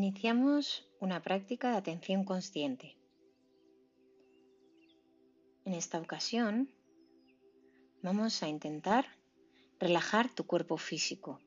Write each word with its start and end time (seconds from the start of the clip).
Iniciamos 0.00 0.88
una 1.00 1.20
práctica 1.22 1.72
de 1.72 1.78
atención 1.78 2.22
consciente. 2.22 2.96
En 5.64 5.74
esta 5.74 5.98
ocasión 5.98 6.70
vamos 8.00 8.40
a 8.44 8.48
intentar 8.48 9.06
relajar 9.80 10.32
tu 10.32 10.46
cuerpo 10.46 10.76
físico. 10.76 11.40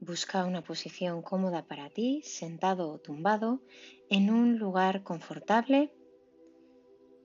Busca 0.00 0.46
una 0.46 0.64
posición 0.64 1.20
cómoda 1.20 1.66
para 1.66 1.90
ti, 1.90 2.22
sentado 2.24 2.90
o 2.90 2.98
tumbado, 2.98 3.60
en 4.08 4.30
un 4.30 4.58
lugar 4.58 5.02
confortable, 5.02 5.92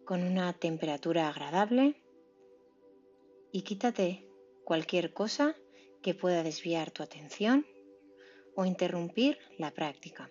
con 0.03 0.23
una 0.23 0.51
temperatura 0.51 1.29
agradable 1.29 1.95
y 3.53 3.61
quítate 3.61 4.27
cualquier 4.65 5.13
cosa 5.13 5.55
que 6.01 6.13
pueda 6.13 6.43
desviar 6.43 6.91
tu 6.91 7.03
atención 7.03 7.65
o 8.55 8.65
interrumpir 8.65 9.37
la 9.57 9.71
práctica. 9.71 10.29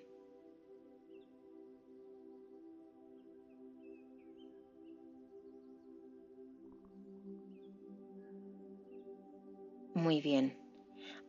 Muy 9.95 10.21
bien. 10.21 10.57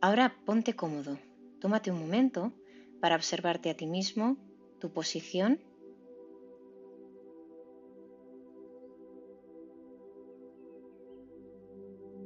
Ahora 0.00 0.36
ponte 0.46 0.74
cómodo. 0.74 1.18
Tómate 1.60 1.90
un 1.90 2.00
momento 2.00 2.52
para 3.00 3.16
observarte 3.16 3.68
a 3.70 3.76
ti 3.76 3.86
mismo, 3.86 4.36
tu 4.78 4.92
posición. 4.92 5.60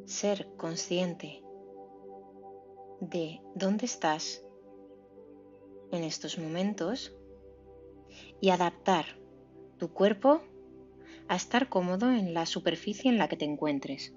Ser 0.04 0.48
consciente 0.56 1.43
de 3.10 3.40
dónde 3.54 3.84
estás 3.86 4.42
en 5.92 6.04
estos 6.04 6.38
momentos 6.38 7.14
y 8.40 8.50
adaptar 8.50 9.04
tu 9.78 9.92
cuerpo 9.92 10.40
a 11.28 11.36
estar 11.36 11.68
cómodo 11.68 12.10
en 12.10 12.34
la 12.34 12.46
superficie 12.46 13.10
en 13.10 13.18
la 13.18 13.28
que 13.28 13.36
te 13.36 13.44
encuentres. 13.44 14.14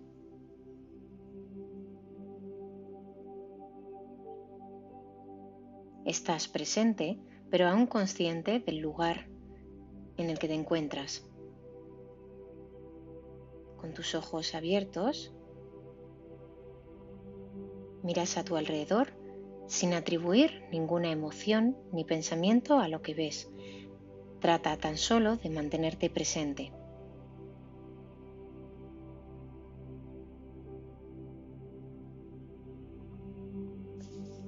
Estás 6.06 6.48
presente, 6.48 7.20
pero 7.50 7.68
aún 7.68 7.88
consciente 7.88 8.60
del 8.60 8.78
lugar 8.78 9.28
en 10.16 10.30
el 10.30 10.40
que 10.40 10.48
te 10.48 10.54
encuentras. 10.54 11.30
Con 13.78 13.94
tus 13.94 14.16
ojos 14.16 14.56
abiertos, 14.56 15.37
Miras 18.08 18.38
a 18.38 18.46
tu 18.46 18.56
alrededor 18.56 19.10
sin 19.68 19.94
atribuir 19.94 20.64
ninguna 20.72 21.12
emoción 21.12 21.76
ni 21.92 22.06
pensamiento 22.06 22.80
a 22.80 22.88
lo 22.88 23.02
que 23.02 23.14
ves. 23.14 23.50
Trata 24.40 24.78
tan 24.78 24.96
solo 24.96 25.36
de 25.36 25.50
mantenerte 25.50 26.10
presente. 26.10 26.72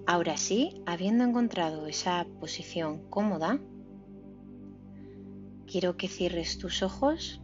Ahora 0.08 0.38
sí, 0.38 0.82
habiendo 0.86 1.26
encontrado 1.26 1.86
esa 1.88 2.26
posición 2.40 3.10
cómoda, 3.10 3.60
quiero 5.68 5.98
que 5.98 6.08
cierres 6.08 6.60
tus 6.60 6.82
ojos 6.82 7.42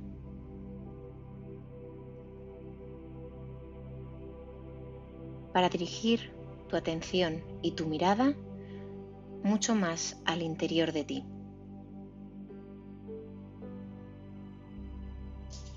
para 5.56 5.70
dirigir 5.70 6.34
tu 6.68 6.76
atención 6.76 7.42
y 7.62 7.72
tu 7.72 7.86
mirada 7.88 8.36
mucho 9.42 9.74
más 9.74 10.18
al 10.26 10.42
interior 10.42 10.92
de 10.92 11.06
ti. 11.06 11.24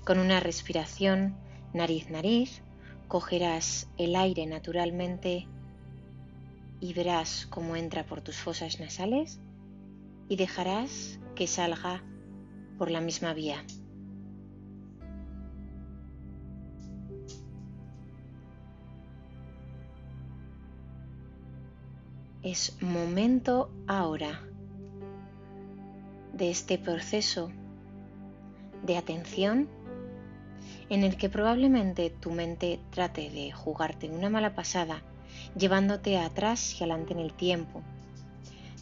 Con 0.03 0.19
una 0.19 0.41
respiración 0.41 1.37
nariz-nariz 1.73 2.61
cogerás 3.07 3.87
el 3.97 4.17
aire 4.17 4.45
naturalmente 4.47 5.47
y 6.81 6.93
verás 6.93 7.47
cómo 7.49 7.77
entra 7.77 8.05
por 8.05 8.19
tus 8.19 8.35
fosas 8.35 8.81
nasales 8.81 9.39
y 10.27 10.35
dejarás 10.35 11.21
que 11.35 11.47
salga 11.47 12.03
por 12.77 12.91
la 12.91 12.99
misma 12.99 13.33
vía. 13.33 13.63
Es 22.41 22.81
momento 22.81 23.69
ahora 23.85 24.39
de 26.31 26.49
este 26.49 26.77
proceso 26.77 27.51
de 28.81 28.95
atención 28.95 29.67
en 30.89 31.03
el 31.03 31.17
que 31.17 31.27
probablemente 31.27 32.09
tu 32.09 32.31
mente 32.31 32.79
trate 32.91 33.29
de 33.29 33.51
jugarte 33.51 34.07
una 34.07 34.29
mala 34.29 34.55
pasada, 34.55 35.01
llevándote 35.57 36.17
atrás 36.17 36.79
y 36.79 36.83
adelante 36.85 37.11
en 37.11 37.19
el 37.19 37.33
tiempo, 37.33 37.81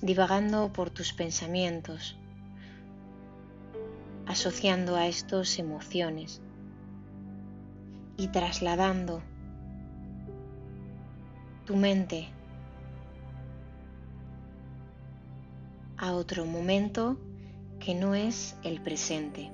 divagando 0.04 0.72
por 0.72 0.92
tus 0.92 1.14
pensamientos, 1.14 2.16
asociando 4.28 4.98
a 4.98 5.08
estos 5.08 5.58
emociones 5.58 6.42
y 8.18 8.28
trasladando 8.28 9.24
tu 11.66 11.76
mente 11.76 12.37
a 15.98 16.14
otro 16.14 16.46
momento 16.46 17.18
que 17.80 17.96
no 17.96 18.14
es 18.16 18.56
el 18.64 18.82
presente. 18.82 19.52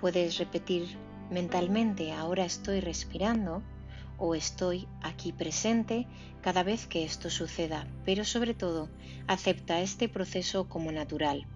Puedes 0.00 0.38
repetir 0.38 0.96
mentalmente 1.30 2.12
ahora 2.12 2.44
estoy 2.44 2.80
respirando 2.80 3.62
o 4.18 4.34
estoy 4.34 4.88
aquí 5.00 5.32
presente 5.32 6.06
cada 6.42 6.62
vez 6.62 6.86
que 6.86 7.04
esto 7.04 7.30
suceda, 7.30 7.86
pero 8.04 8.24
sobre 8.24 8.54
todo 8.54 8.88
acepta 9.26 9.80
este 9.80 10.08
proceso 10.08 10.68
como 10.68 10.92
natural. 10.92 11.46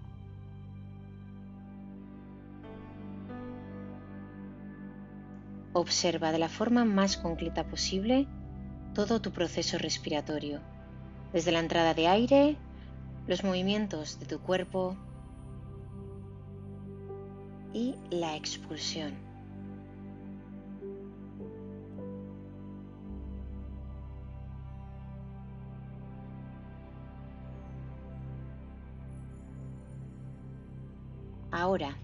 Observa 5.73 6.31
de 6.31 6.39
la 6.39 6.49
forma 6.49 6.85
más 6.85 7.17
concreta 7.17 7.67
posible 7.67 8.27
todo 8.95 9.21
tu 9.21 9.31
proceso 9.31 9.77
respiratorio, 9.77 10.61
desde 11.33 11.51
la 11.51 11.59
entrada 11.59 11.93
de 11.93 12.07
aire 12.07 12.57
los 13.27 13.43
movimientos 13.43 14.19
de 14.19 14.25
tu 14.25 14.39
cuerpo 14.39 14.95
y 17.73 17.95
la 18.09 18.35
expulsión. 18.35 19.13
Ahora, 31.51 31.97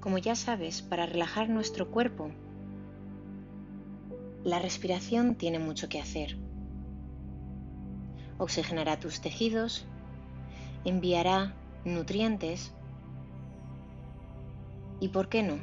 como 0.00 0.18
ya 0.18 0.34
sabes, 0.34 0.82
para 0.82 1.06
relajar 1.06 1.48
nuestro 1.48 1.90
cuerpo, 1.90 2.30
la 4.42 4.58
respiración 4.58 5.34
tiene 5.34 5.58
mucho 5.58 5.88
que 5.88 6.00
hacer. 6.00 6.38
Oxigenará 8.38 8.98
tus 8.98 9.20
tejidos, 9.20 9.86
enviará 10.88 11.54
nutrientes 11.84 12.72
y, 15.00 15.08
¿por 15.08 15.28
qué 15.28 15.42
no? 15.42 15.58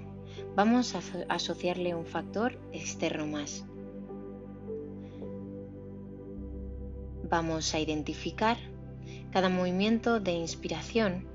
Vamos 0.56 0.96
a 0.96 1.02
asociarle 1.30 1.96
un 1.96 2.06
factor 2.06 2.58
externo 2.72 3.28
más. 3.28 3.66
Vamos 7.30 7.74
a 7.74 7.80
identificar 7.80 8.58
cada 9.32 9.50
movimiento 9.50 10.20
de 10.20 10.34
inspiración 10.34 11.28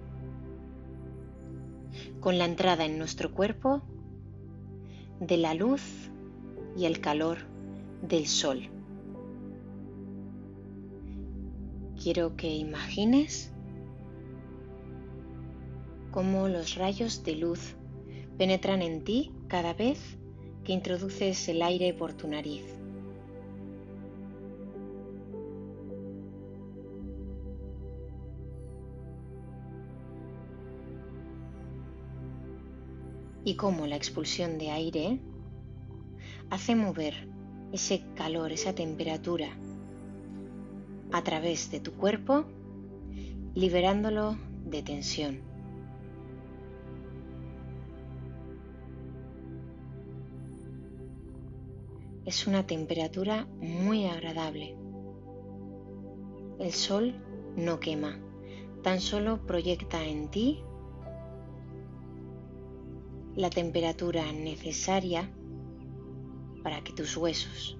con 2.20 2.38
la 2.38 2.44
entrada 2.44 2.84
en 2.84 2.98
nuestro 2.98 3.32
cuerpo 3.32 3.82
de 5.20 5.36
la 5.36 5.54
luz 5.54 5.82
y 6.76 6.86
el 6.86 7.00
calor 7.00 7.38
del 8.02 8.26
sol. 8.26 8.70
Quiero 12.02 12.36
que 12.36 12.54
imagines 12.54 13.49
cómo 16.10 16.48
los 16.48 16.74
rayos 16.74 17.24
de 17.24 17.36
luz 17.36 17.74
penetran 18.38 18.82
en 18.82 19.04
ti 19.04 19.32
cada 19.48 19.74
vez 19.74 20.18
que 20.64 20.72
introduces 20.72 21.48
el 21.48 21.62
aire 21.62 21.94
por 21.94 22.12
tu 22.12 22.28
nariz. 22.28 22.64
Y 33.44 33.54
cómo 33.54 33.86
la 33.86 33.96
expulsión 33.96 34.58
de 34.58 34.70
aire 34.70 35.18
hace 36.50 36.74
mover 36.74 37.28
ese 37.72 38.02
calor, 38.14 38.52
esa 38.52 38.74
temperatura 38.74 39.48
a 41.12 41.22
través 41.22 41.70
de 41.70 41.80
tu 41.80 41.92
cuerpo, 41.92 42.44
liberándolo 43.54 44.36
de 44.64 44.82
tensión. 44.82 45.49
Es 52.24 52.46
una 52.46 52.66
temperatura 52.66 53.46
muy 53.60 54.06
agradable. 54.06 54.76
El 56.58 56.72
sol 56.72 57.14
no 57.56 57.80
quema, 57.80 58.18
tan 58.82 59.00
solo 59.00 59.46
proyecta 59.46 60.04
en 60.04 60.30
ti 60.30 60.62
la 63.36 63.48
temperatura 63.48 64.30
necesaria 64.32 65.30
para 66.62 66.84
que 66.84 66.92
tus 66.92 67.16
huesos, 67.16 67.78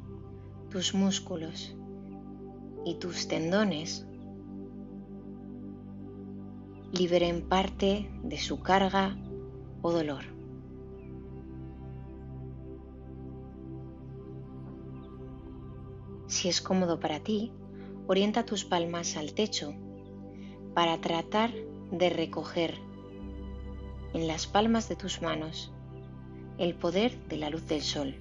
tus 0.70 0.94
músculos 0.94 1.76
y 2.86 2.94
tus 2.94 3.28
tendones 3.28 4.06
liberen 6.93 7.46
parte 7.46 8.10
de 8.22 8.38
su 8.38 8.62
carga 8.62 9.16
o 9.82 9.93
dolor. 9.93 10.39
Si 16.40 16.48
es 16.48 16.62
cómodo 16.62 16.98
para 17.00 17.20
ti, 17.20 17.52
orienta 18.06 18.46
tus 18.46 18.64
palmas 18.64 19.19
al 19.19 19.34
techo 19.34 19.75
para 20.72 20.98
tratar 20.98 21.50
de 21.90 22.08
recoger 22.08 22.78
en 24.14 24.26
las 24.26 24.46
palmas 24.46 24.88
de 24.88 24.96
tus 24.96 25.20
manos 25.20 25.70
el 26.56 26.75
poder 26.76 27.22
de 27.28 27.37
la 27.37 27.50
luz 27.50 27.66
del 27.66 27.82
sol. 27.82 28.16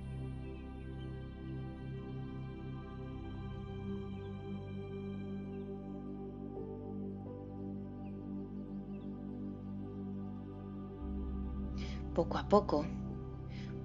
Poco 12.13 12.37
a 12.37 12.49
poco, 12.49 12.85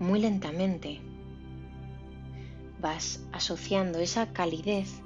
muy 0.01 0.19
lentamente, 0.19 1.14
vas 2.85 3.27
asociando 3.33 3.99
esa 3.99 4.35
calidez 4.35 5.01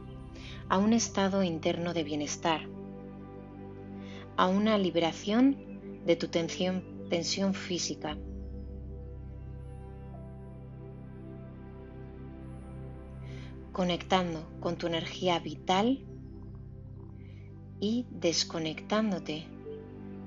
a 0.69 0.79
un 0.79 0.93
estado 0.93 1.45
interno 1.45 1.95
de 1.95 2.03
bienestar, 2.03 2.63
a 4.37 4.49
una 4.49 4.77
liberación 4.77 6.03
de 6.05 6.17
tu 6.17 6.27
tensión, 6.27 6.83
tensión 7.09 7.55
física. 7.55 8.19
Conectando 13.71 14.41
con 14.59 14.77
tu 14.77 14.89
energía 14.89 15.39
vital 15.39 16.05
y 17.79 18.07
desconectándote 18.11 19.47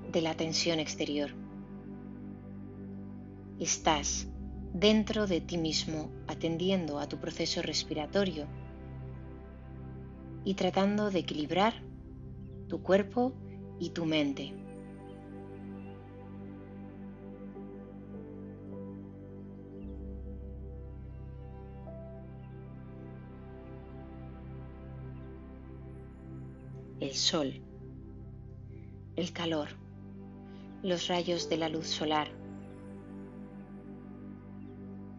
de 0.10 0.22
la 0.22 0.36
tensión 0.36 0.80
exterior. 0.80 1.32
Estás 3.60 4.31
dentro 4.74 5.28
de 5.28 5.42
ti 5.42 5.58
mismo 5.58 6.10
atendiendo 6.28 7.00
a 7.00 7.08
tu 7.08 7.18
proceso 7.18 7.62
respiratorio 7.62 8.48
y 10.44 10.54
tratando 10.56 11.12
de 11.12 11.20
equilibrar 11.20 11.74
tu 12.68 12.82
cuerpo 12.82 13.34
y 13.80 13.90
tu 13.90 14.06
mente. 14.06 14.54
el 27.02 27.16
sol, 27.16 27.60
el 29.16 29.34
calor, 29.34 29.70
los 30.84 31.08
rayos 31.08 31.50
de 31.50 31.58
la 31.58 31.68
luz 31.68 31.88
solar 31.88 32.41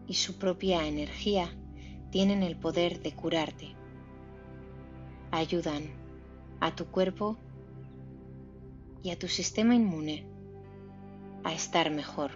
y 0.06 0.14
su 0.14 0.38
propia 0.38 0.86
energía 0.86 1.50
tienen 2.10 2.42
el 2.42 2.56
poder 2.56 3.00
de 3.02 3.14
curarte. 3.14 3.74
Ayudan 5.30 5.84
a 6.60 6.74
tu 6.74 6.86
cuerpo 6.86 7.38
y 9.02 9.10
a 9.10 9.18
tu 9.18 9.28
sistema 9.28 9.74
inmune 9.74 10.26
a 11.44 11.52
estar 11.52 11.90
mejor. 11.90 12.32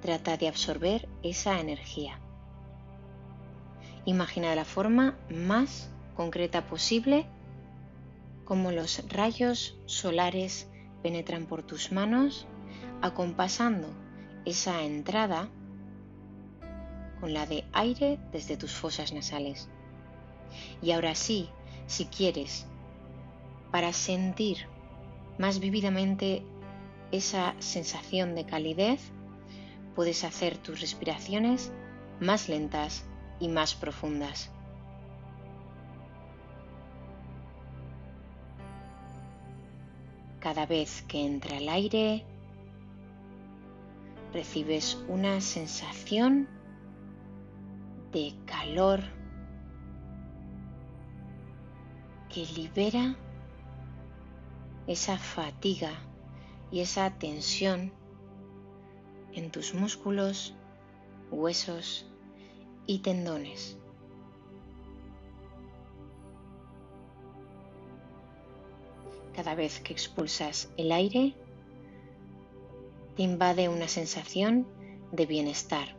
Trata 0.00 0.36
de 0.36 0.48
absorber 0.48 1.08
esa 1.22 1.60
energía. 1.60 2.18
Imagina 4.04 4.50
de 4.50 4.56
la 4.56 4.64
forma 4.64 5.18
más 5.28 5.90
concreta 6.16 6.66
posible 6.66 7.26
cómo 8.44 8.72
los 8.72 9.06
rayos 9.08 9.78
solares 9.86 10.68
penetran 11.02 11.46
por 11.46 11.62
tus 11.62 11.92
manos, 11.92 12.46
acompasando 13.02 13.88
esa 14.44 14.82
entrada 14.82 15.48
con 17.20 17.34
la 17.34 17.46
de 17.46 17.64
aire 17.72 18.18
desde 18.32 18.56
tus 18.56 18.72
fosas 18.72 19.12
nasales. 19.12 19.68
Y 20.82 20.92
ahora 20.92 21.14
sí, 21.14 21.50
si 21.86 22.06
quieres, 22.06 22.66
para 23.70 23.92
sentir 23.92 24.66
más 25.38 25.60
vividamente 25.60 26.42
esa 27.12 27.54
sensación 27.58 28.34
de 28.34 28.46
calidez, 28.46 29.00
puedes 29.94 30.24
hacer 30.24 30.56
tus 30.58 30.80
respiraciones 30.80 31.72
más 32.20 32.48
lentas 32.48 33.04
y 33.38 33.48
más 33.48 33.74
profundas. 33.74 34.50
Cada 40.40 40.64
vez 40.64 41.02
que 41.02 41.24
entra 41.26 41.58
el 41.58 41.68
aire, 41.68 42.24
recibes 44.32 44.96
una 45.08 45.40
sensación 45.40 46.48
de 48.12 48.34
calor 48.46 49.00
que 52.28 52.46
libera 52.46 53.16
esa 54.86 55.18
fatiga 55.18 55.92
y 56.70 56.80
esa 56.80 57.10
tensión 57.18 57.92
en 59.32 59.50
tus 59.50 59.74
músculos, 59.74 60.54
huesos 61.30 62.06
y 62.86 63.00
tendones. 63.00 63.76
Cada 69.34 69.54
vez 69.54 69.80
que 69.80 69.92
expulsas 69.92 70.72
el 70.76 70.92
aire, 70.92 71.34
invade 73.22 73.68
una 73.68 73.86
sensación 73.86 74.66
de 75.12 75.26
bienestar. 75.26 75.94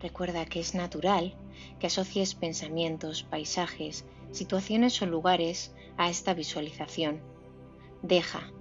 Recuerda 0.00 0.44
que 0.44 0.60
es 0.60 0.74
natural 0.74 1.34
que 1.78 1.86
asocies 1.86 2.34
pensamientos, 2.34 3.22
paisajes, 3.22 4.04
situaciones 4.30 5.00
o 5.00 5.06
lugares 5.06 5.74
a 5.96 6.10
esta 6.10 6.34
visualización. 6.34 7.22
Deja 8.02 8.52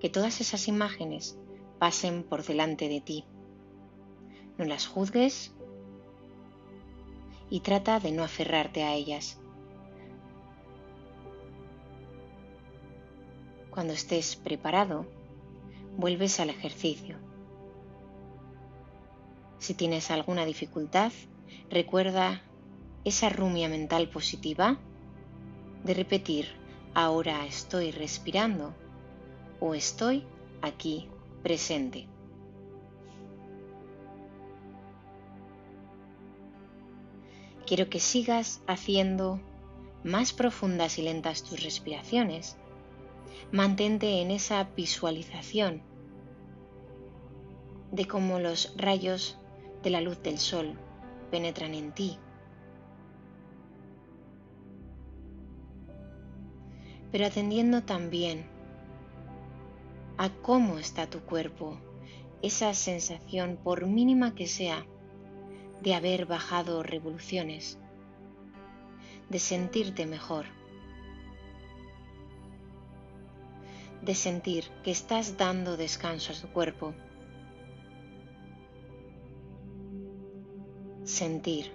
que 0.00 0.10
todas 0.10 0.42
esas 0.42 0.68
imágenes 0.68 1.38
pasen 1.78 2.24
por 2.24 2.44
delante 2.44 2.90
de 2.90 3.00
ti. 3.00 3.24
No 4.58 4.66
las 4.66 4.86
juzgues 4.86 5.54
y 7.48 7.60
trata 7.60 8.00
de 8.00 8.12
no 8.12 8.22
aferrarte 8.22 8.82
a 8.82 8.92
ellas. 8.92 9.39
Cuando 13.70 13.92
estés 13.92 14.36
preparado, 14.36 15.06
vuelves 15.96 16.40
al 16.40 16.50
ejercicio. 16.50 17.16
Si 19.58 19.74
tienes 19.74 20.10
alguna 20.10 20.44
dificultad, 20.44 21.12
recuerda 21.68 22.42
esa 23.04 23.28
rumia 23.28 23.68
mental 23.68 24.08
positiva 24.08 24.78
de 25.84 25.94
repetir 25.94 26.48
ahora 26.94 27.46
estoy 27.46 27.90
respirando 27.90 28.74
o 29.60 29.74
estoy 29.74 30.24
aquí 30.62 31.08
presente. 31.42 32.08
Quiero 37.66 37.88
que 37.88 38.00
sigas 38.00 38.62
haciendo 38.66 39.40
más 40.02 40.32
profundas 40.32 40.98
y 40.98 41.02
lentas 41.02 41.44
tus 41.44 41.62
respiraciones. 41.62 42.56
Mantente 43.52 44.20
en 44.20 44.30
esa 44.30 44.64
visualización 44.76 45.82
de 47.90 48.06
cómo 48.06 48.38
los 48.38 48.72
rayos 48.76 49.38
de 49.82 49.90
la 49.90 50.00
luz 50.00 50.22
del 50.22 50.38
sol 50.38 50.78
penetran 51.30 51.74
en 51.74 51.92
ti. 51.92 52.18
Pero 57.10 57.26
atendiendo 57.26 57.82
también 57.82 58.46
a 60.16 60.30
cómo 60.30 60.78
está 60.78 61.08
tu 61.08 61.20
cuerpo, 61.20 61.78
esa 62.42 62.72
sensación, 62.74 63.58
por 63.62 63.86
mínima 63.86 64.34
que 64.34 64.46
sea, 64.46 64.86
de 65.82 65.94
haber 65.94 66.26
bajado 66.26 66.82
revoluciones, 66.82 67.78
de 69.28 69.38
sentirte 69.38 70.06
mejor, 70.06 70.46
de 74.10 74.16
sentir 74.16 74.64
que 74.82 74.90
estás 74.90 75.36
dando 75.36 75.76
descanso 75.76 76.32
a 76.32 76.40
tu 76.40 76.48
cuerpo, 76.48 76.86
sentir 81.04 81.70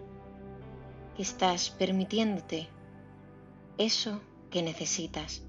que 1.16 1.22
estás 1.22 1.70
permitiéndote 1.70 2.68
eso 3.78 4.20
que 4.52 4.62
necesitas. 4.62 5.46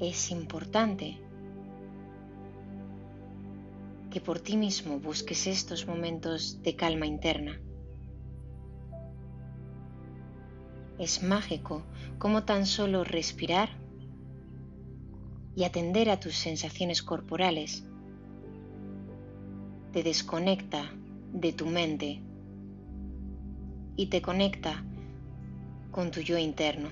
Es 0.00 0.30
importante 0.30 1.18
que 4.10 4.22
por 4.22 4.40
ti 4.40 4.56
mismo 4.56 5.00
busques 5.00 5.46
estos 5.46 5.86
momentos 5.86 6.62
de 6.62 6.74
calma 6.74 7.04
interna. 7.04 7.60
Es 10.98 11.22
mágico 11.22 11.82
como 12.18 12.44
tan 12.44 12.66
solo 12.66 13.04
respirar 13.04 13.68
y 15.54 15.64
atender 15.64 16.10
a 16.10 16.20
tus 16.20 16.36
sensaciones 16.36 17.02
corporales 17.02 17.84
te 19.96 20.02
desconecta 20.02 20.92
de 21.32 21.54
tu 21.54 21.64
mente 21.64 22.20
y 23.96 24.06
te 24.08 24.20
conecta 24.20 24.84
con 25.90 26.10
tu 26.10 26.20
yo 26.20 26.36
interno. 26.36 26.90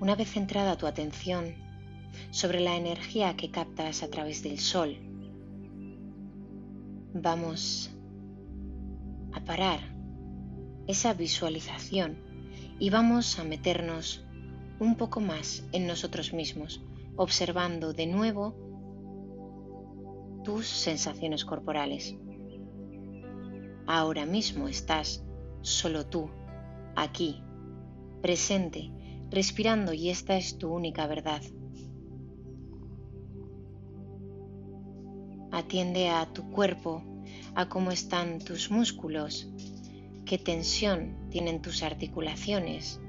Una 0.00 0.14
vez 0.14 0.30
centrada 0.30 0.76
tu 0.76 0.86
atención 0.86 1.54
sobre 2.30 2.60
la 2.60 2.76
energía 2.76 3.36
que 3.36 3.50
captas 3.50 4.02
a 4.02 4.08
través 4.08 4.42
del 4.42 4.58
sol, 4.58 4.96
vamos 7.14 7.90
a 9.32 9.44
parar 9.44 9.80
esa 10.86 11.14
visualización 11.14 12.18
y 12.78 12.90
vamos 12.90 13.38
a 13.38 13.44
meternos 13.44 14.24
un 14.78 14.96
poco 14.96 15.20
más 15.20 15.64
en 15.72 15.86
nosotros 15.86 16.32
mismos, 16.32 16.82
observando 17.16 17.92
de 17.94 18.06
nuevo 18.06 18.54
tus 20.44 20.66
sensaciones 20.66 21.44
corporales. 21.44 22.16
Ahora 23.86 24.26
mismo 24.26 24.68
estás 24.68 25.24
solo 25.62 26.06
tú, 26.06 26.30
aquí, 26.94 27.42
presente, 28.20 28.90
respirando 29.30 29.92
y 29.92 30.10
esta 30.10 30.36
es 30.36 30.58
tu 30.58 30.72
única 30.72 31.06
verdad. 31.06 31.42
Atiende 35.50 36.08
a 36.08 36.32
tu 36.32 36.50
cuerpo, 36.50 37.02
a 37.54 37.68
cómo 37.68 37.90
están 37.90 38.38
tus 38.40 38.70
músculos, 38.70 39.48
qué 40.24 40.38
tensión 40.38 41.28
tienen 41.30 41.62
tus 41.62 41.82
articulaciones 41.82 43.00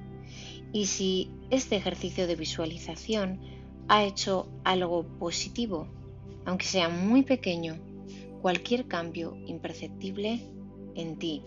y 0.72 0.86
si 0.86 1.32
este 1.50 1.76
ejercicio 1.76 2.28
de 2.28 2.36
visualización 2.36 3.40
ha 3.88 4.04
hecho 4.04 4.50
algo 4.64 5.06
positivo, 5.18 5.88
aunque 6.46 6.66
sea 6.66 6.90
muy 6.90 7.24
pequeño, 7.24 7.78
cualquier 8.42 8.88
cambio 8.88 9.38
imperceptible 9.46 10.42
en 10.96 11.18
ti. 11.18 11.44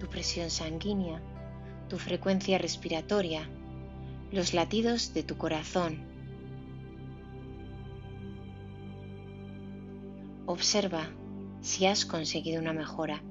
Tu 0.00 0.06
presión 0.08 0.50
sanguínea, 0.50 1.22
tu 1.88 1.98
frecuencia 1.98 2.58
respiratoria, 2.58 3.48
los 4.30 4.54
latidos 4.54 5.14
de 5.14 5.22
tu 5.22 5.36
corazón. 5.36 5.98
Observa 10.46 11.08
si 11.60 11.86
has 11.86 12.04
conseguido 12.04 12.60
una 12.60 12.72
mejora. 12.72 13.22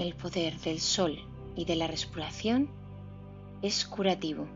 El 0.00 0.14
poder 0.14 0.58
del 0.60 0.80
sol 0.80 1.18
y 1.54 1.66
de 1.66 1.76
la 1.76 1.86
respiración 1.86 2.70
es 3.60 3.84
curativo. 3.84 4.46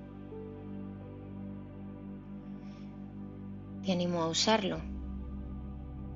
Te 3.84 3.92
animo 3.92 4.22
a 4.22 4.28
usarlo 4.28 4.78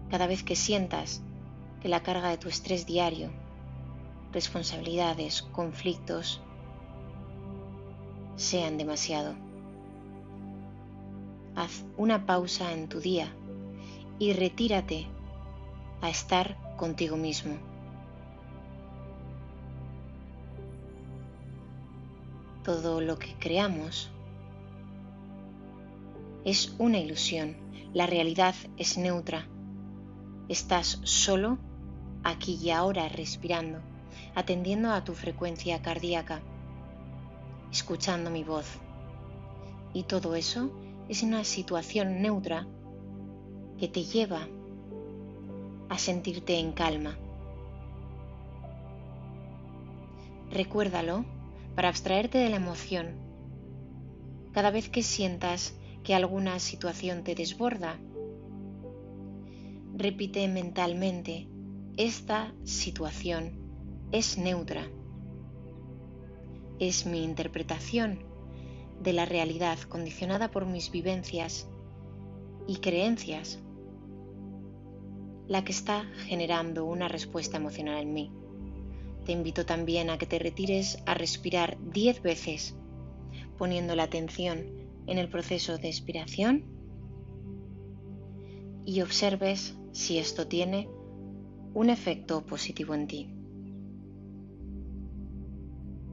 cada 0.09 0.27
vez 0.27 0.43
que 0.43 0.57
sientas 0.57 1.23
que 1.83 1.91
la 1.91 2.03
carga 2.03 2.31
de 2.31 2.39
tu 2.39 2.49
estrés 2.49 2.87
diario, 2.87 3.31
responsabilidades, 4.33 5.43
conflictos, 5.43 6.41
sean 8.37 8.79
demasiado. 8.79 9.35
Haz 11.55 11.85
una 11.99 12.25
pausa 12.25 12.73
en 12.73 12.89
tu 12.89 12.99
día 13.01 13.31
y 14.19 14.33
retírate 14.33 15.07
a 16.01 16.09
estar 16.09 16.57
contigo 16.79 17.19
mismo. 17.19 17.78
Todo 22.69 23.01
lo 23.01 23.19
que 23.19 23.33
creamos 23.39 24.11
es 26.45 26.75
una 26.79 26.99
ilusión. 26.99 27.57
La 27.95 28.07
realidad 28.07 28.55
es 28.77 28.99
neutra. 28.99 29.49
Estás 30.51 31.01
solo 31.03 31.57
aquí 32.25 32.59
y 32.63 32.69
ahora 32.69 33.09
respirando, 33.09 33.79
atendiendo 34.35 34.93
a 34.93 35.03
tu 35.03 35.15
frecuencia 35.15 35.81
cardíaca, 35.81 36.43
escuchando 37.73 38.29
mi 38.29 38.45
voz. 38.45 38.67
Y 39.95 40.03
todo 40.03 40.35
eso 40.35 40.71
es 41.09 41.23
una 41.23 41.45
situación 41.45 42.21
neutra 42.21 42.67
que 43.79 43.89
te 43.89 44.05
lleva 44.05 44.47
a 45.89 45.97
sentirte 45.97 46.59
en 46.59 46.73
calma. 46.73 47.17
Recuérdalo 50.51 51.38
para 51.79 51.91
abstraerte 51.91 52.39
de 52.39 52.51
la 52.51 52.57
emoción. 52.57 53.15
Cada 54.51 54.73
vez 54.73 54.89
que 54.89 55.05
sientas 55.05 55.79
que 56.03 56.13
alguna 56.13 56.59
situación 56.59 57.23
te 57.23 57.37
desborda, 57.37 58.01
repite 59.95 60.49
mentalmente, 60.49 61.47
esta 61.97 62.53
situación 62.65 63.61
es 64.11 64.39
neutra. 64.39 64.89
Es 66.81 67.07
mi 67.07 67.23
interpretación 67.23 68.25
de 69.01 69.13
la 69.13 69.25
realidad 69.25 69.79
condicionada 69.79 70.51
por 70.51 70.67
mis 70.67 70.91
vivencias 70.91 71.69
y 72.67 72.79
creencias 72.79 73.61
la 75.47 75.63
que 75.63 75.71
está 75.71 76.07
generando 76.27 76.87
una 76.87 77.07
respuesta 77.07 77.57
emocional 77.57 78.03
en 78.03 78.13
mí. 78.15 78.33
Te 79.29 79.33
invito 79.33 79.67
también 79.67 80.09
a 80.09 80.17
que 80.17 80.25
te 80.25 80.39
retires 80.39 81.03
a 81.05 81.13
respirar 81.13 81.77
10 81.93 82.23
veces, 82.23 82.75
poniendo 83.59 83.95
la 83.95 84.05
atención 84.05 84.89
en 85.07 85.19
el 85.19 85.29
proceso 85.29 85.77
de 85.77 85.89
expiración 85.89 86.65
y 88.87 89.03
observes 89.03 89.77
si 89.93 90.17
esto 90.17 90.49
tiene 90.49 90.89
un 91.75 91.91
efecto 91.91 92.47
positivo 92.47 92.95
en 92.95 93.07
ti. 93.07 93.27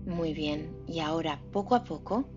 Muy 0.05 0.33
bien, 0.33 0.75
y 0.85 0.99
ahora 0.99 1.41
poco 1.53 1.75
a 1.75 1.85
poco 1.85 2.27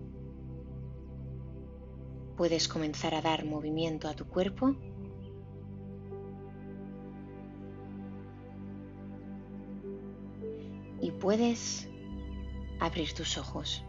puedes 2.37 2.69
comenzar 2.69 3.15
a 3.15 3.21
dar 3.21 3.43
movimiento 3.43 4.07
a 4.07 4.13
tu 4.13 4.29
cuerpo 4.29 4.77
y 11.01 11.11
puedes 11.11 11.87
abrir 12.79 13.13
tus 13.13 13.37
ojos. 13.37 13.83